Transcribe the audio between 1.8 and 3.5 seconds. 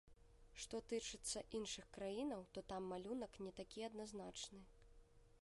краінаў, то там малюнак